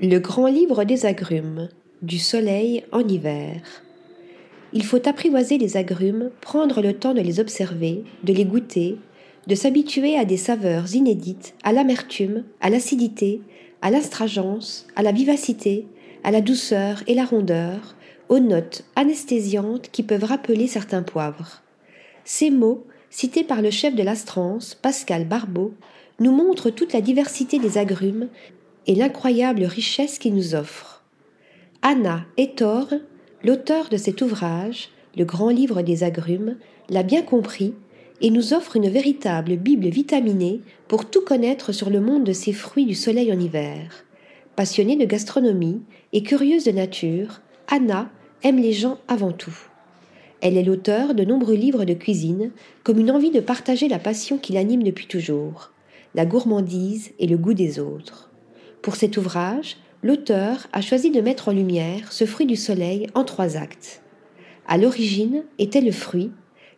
Le 0.00 0.18
grand 0.18 0.48
livre 0.48 0.82
des 0.82 1.06
agrumes, 1.06 1.68
du 2.02 2.18
soleil 2.18 2.82
en 2.90 3.06
hiver. 3.06 3.62
Il 4.72 4.82
faut 4.82 5.08
apprivoiser 5.08 5.56
les 5.56 5.76
agrumes, 5.76 6.30
prendre 6.40 6.82
le 6.82 6.94
temps 6.94 7.14
de 7.14 7.20
les 7.20 7.38
observer, 7.38 8.02
de 8.24 8.32
les 8.32 8.44
goûter, 8.44 8.98
de 9.46 9.54
s'habituer 9.54 10.18
à 10.18 10.24
des 10.24 10.36
saveurs 10.36 10.96
inédites, 10.96 11.54
à 11.62 11.72
l'amertume, 11.72 12.42
à 12.60 12.70
l'acidité, 12.70 13.40
à 13.82 13.92
l'astragence, 13.92 14.88
à 14.96 15.04
la 15.04 15.12
vivacité, 15.12 15.86
à 16.24 16.32
la 16.32 16.40
douceur 16.40 17.04
et 17.06 17.14
la 17.14 17.24
rondeur, 17.24 17.94
aux 18.28 18.40
notes 18.40 18.82
anesthésiantes 18.96 19.90
qui 19.92 20.02
peuvent 20.02 20.24
rappeler 20.24 20.66
certains 20.66 21.04
poivres. 21.04 21.62
Ces 22.24 22.50
mots, 22.50 22.84
cités 23.10 23.44
par 23.44 23.62
le 23.62 23.70
chef 23.70 23.94
de 23.94 24.02
l'Astrance, 24.02 24.74
Pascal 24.74 25.24
Barbeau, 25.24 25.72
nous 26.18 26.32
montrent 26.32 26.70
toute 26.70 26.92
la 26.92 27.00
diversité 27.00 27.60
des 27.60 27.78
agrumes 27.78 28.28
et 28.86 28.94
l'incroyable 28.94 29.64
richesse 29.64 30.18
qu'ils 30.18 30.34
nous 30.34 30.54
offrent. 30.54 31.02
Anna 31.82 32.24
Etor, 32.36 32.88
l'auteur 33.42 33.88
de 33.88 33.96
cet 33.96 34.22
ouvrage, 34.22 34.90
le 35.16 35.24
grand 35.24 35.50
livre 35.50 35.82
des 35.82 36.02
agrumes, 36.02 36.56
l'a 36.88 37.02
bien 37.02 37.22
compris 37.22 37.74
et 38.20 38.30
nous 38.30 38.54
offre 38.54 38.76
une 38.76 38.88
véritable 38.88 39.56
Bible 39.56 39.88
vitaminée 39.88 40.60
pour 40.88 41.10
tout 41.10 41.22
connaître 41.22 41.72
sur 41.72 41.90
le 41.90 42.00
monde 42.00 42.24
de 42.24 42.32
ces 42.32 42.52
fruits 42.52 42.86
du 42.86 42.94
soleil 42.94 43.32
en 43.32 43.38
hiver. 43.38 44.04
Passionnée 44.56 44.96
de 44.96 45.04
gastronomie 45.04 45.82
et 46.12 46.22
curieuse 46.22 46.64
de 46.64 46.70
nature, 46.70 47.40
Anna 47.68 48.10
aime 48.42 48.58
les 48.58 48.72
gens 48.72 48.98
avant 49.08 49.32
tout. 49.32 49.56
Elle 50.40 50.56
est 50.56 50.62
l'auteur 50.62 51.14
de 51.14 51.24
nombreux 51.24 51.54
livres 51.54 51.84
de 51.84 51.94
cuisine, 51.94 52.50
comme 52.82 52.98
une 52.98 53.10
envie 53.10 53.30
de 53.30 53.40
partager 53.40 53.88
la 53.88 53.98
passion 53.98 54.38
qui 54.38 54.52
l'anime 54.52 54.82
depuis 54.82 55.06
toujours, 55.06 55.72
la 56.14 56.26
gourmandise 56.26 57.12
et 57.18 57.26
le 57.26 57.36
goût 57.36 57.54
des 57.54 57.78
autres. 57.78 58.30
Pour 58.84 58.96
cet 58.96 59.16
ouvrage, 59.16 59.78
l'auteur 60.02 60.66
a 60.74 60.82
choisi 60.82 61.10
de 61.10 61.22
mettre 61.22 61.48
en 61.48 61.52
lumière 61.52 62.12
ce 62.12 62.26
fruit 62.26 62.44
du 62.44 62.54
soleil 62.54 63.06
en 63.14 63.24
trois 63.24 63.56
actes. 63.56 64.02
À 64.66 64.76
l'origine 64.76 65.44
était 65.58 65.80
le 65.80 65.90
fruit, 65.90 66.30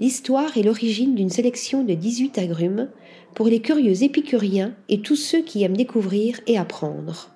l'histoire 0.00 0.56
et 0.56 0.64
l'origine 0.64 1.14
d'une 1.14 1.30
sélection 1.30 1.84
de 1.84 1.94
18 1.94 2.38
agrumes 2.38 2.88
pour 3.36 3.46
les 3.46 3.60
curieux 3.60 4.02
épicuriens 4.02 4.74
et 4.88 5.00
tous 5.00 5.14
ceux 5.14 5.42
qui 5.42 5.62
aiment 5.62 5.76
découvrir 5.76 6.40
et 6.48 6.58
apprendre. 6.58 7.30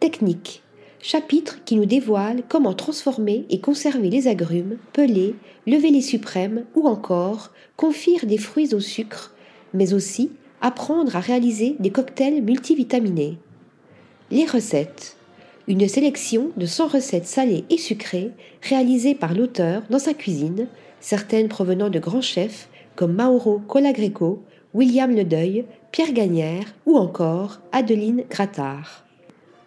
Technique 0.00 0.62
chapitre 1.02 1.58
qui 1.66 1.76
nous 1.76 1.84
dévoile 1.84 2.42
comment 2.48 2.72
transformer 2.72 3.44
et 3.50 3.60
conserver 3.60 4.08
les 4.08 4.28
agrumes, 4.28 4.78
peler, 4.94 5.34
lever 5.66 5.90
les 5.90 6.00
suprêmes 6.00 6.64
ou 6.74 6.88
encore 6.88 7.50
confire 7.76 8.24
des 8.24 8.38
fruits 8.38 8.74
au 8.74 8.80
sucre, 8.80 9.34
mais 9.74 9.92
aussi 9.92 10.30
apprendre 10.62 11.16
à 11.16 11.20
réaliser 11.20 11.76
des 11.80 11.90
cocktails 11.90 12.40
multivitaminés. 12.40 13.36
Les 14.32 14.46
recettes. 14.46 15.16
Une 15.66 15.88
sélection 15.88 16.52
de 16.56 16.64
100 16.64 16.86
recettes 16.86 17.26
salées 17.26 17.64
et 17.68 17.78
sucrées 17.78 18.30
réalisées 18.62 19.16
par 19.16 19.34
l'auteur 19.34 19.82
dans 19.90 19.98
sa 19.98 20.14
cuisine, 20.14 20.68
certaines 21.00 21.48
provenant 21.48 21.90
de 21.90 21.98
grands 21.98 22.20
chefs 22.20 22.68
comme 22.94 23.16
Mauro 23.16 23.58
Colagreco, 23.66 24.44
William 24.72 25.12
Ledeuil, 25.12 25.64
Pierre 25.90 26.12
Gagnère 26.12 26.62
ou 26.86 26.96
encore 26.96 27.58
Adeline 27.72 28.22
Grattard. 28.30 29.04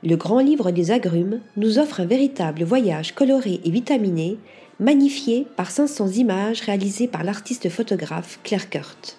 Le 0.01 0.15
grand 0.15 0.39
livre 0.39 0.71
des 0.71 0.91
agrumes 0.91 1.41
nous 1.57 1.77
offre 1.77 1.99
un 1.99 2.05
véritable 2.05 2.63
voyage 2.63 3.13
coloré 3.13 3.59
et 3.65 3.69
vitaminé, 3.69 4.37
magnifié 4.79 5.45
par 5.57 5.71
500 5.71 6.07
images 6.11 6.61
réalisées 6.61 7.09
par 7.09 7.25
l'artiste 7.25 7.67
photographe 7.67 8.39
Claire 8.45 8.69
Kurt. 8.69 9.17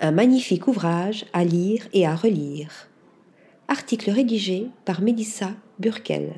Un 0.00 0.10
magnifique 0.10 0.66
ouvrage 0.66 1.24
à 1.32 1.44
lire 1.44 1.86
et 1.92 2.04
à 2.04 2.16
relire. 2.16 2.88
Article 3.72 4.10
rédigé 4.10 4.66
par 4.84 5.00
Mélissa 5.00 5.52
Burkel. 5.78 6.34